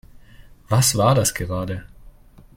[0.67, 1.85] Was war das gerade?